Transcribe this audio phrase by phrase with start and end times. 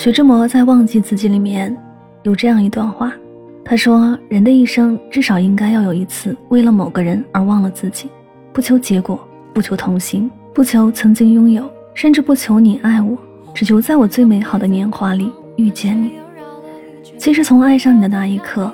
[0.00, 1.76] 徐志摩在《忘记自己》里面
[2.22, 3.12] 有这样一段话，
[3.64, 8.08] 他说：“人的一生至少应该要有一次为了某个人而忘了自己，
[8.52, 9.18] 不求结果，
[9.52, 13.18] 不求同行，不求曾经拥有，甚至不求你爱我，
[13.52, 16.12] 只求在我最美好的年华里遇见你。”
[17.18, 18.72] 其实从爱上你的那一刻，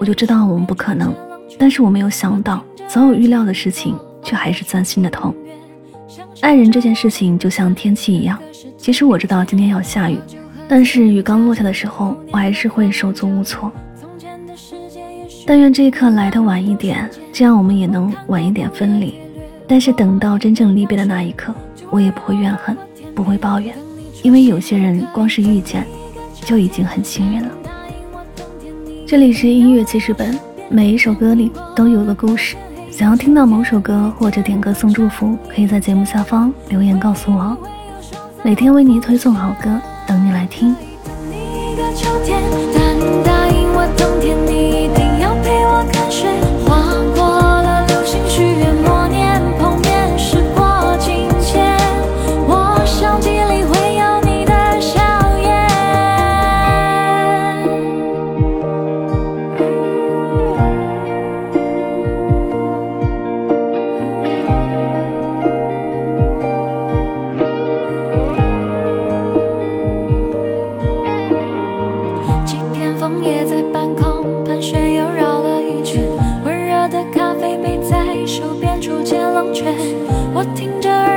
[0.00, 1.14] 我就知道我们不可能，
[1.56, 5.32] 但是我没有想到，早有预料的事情却还是钻心的痛。
[6.40, 8.36] 爱人这件事情就像天气一样，
[8.76, 10.18] 即使我知道今天要下雨。
[10.68, 13.70] 但是雨刚落下的时候，我还是会手足无措。
[15.46, 19.14] 但愿这一刻来的晚一点，这样我们也能晚一点分离。
[19.66, 21.54] 但是等到真正离别的那一刻，
[21.90, 22.76] 我也不会怨恨，
[23.14, 23.74] 不会抱怨，
[24.22, 25.86] 因为有些人光是遇见，
[26.44, 27.48] 就已经很幸运了。
[29.06, 30.38] 这里是音乐记事本，
[30.68, 32.56] 每一首歌里都有个故事。
[32.90, 37.56] 想要听到某首歌或者点歌送祝福，可以在节目下方留言告诉我。
[38.42, 39.80] 每天为你推送好歌。
[40.06, 40.74] 等你来听。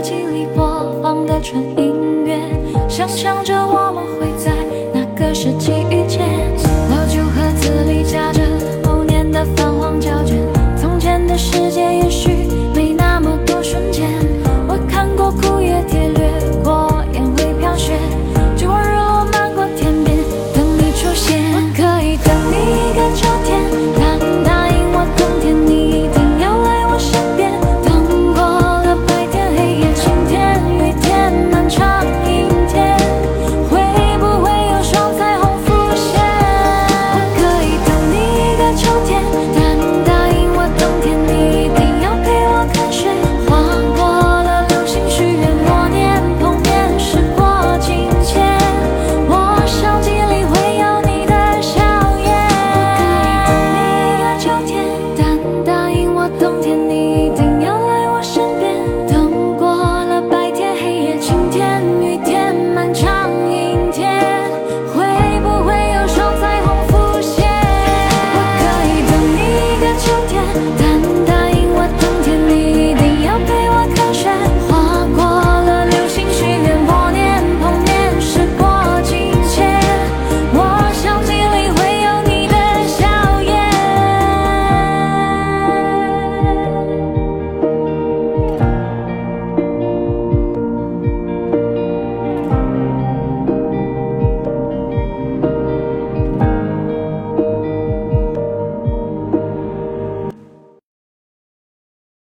[0.00, 2.38] 耳机里播放的纯音乐
[2.88, 4.50] 想象着我们会在
[4.94, 5.79] 哪个世纪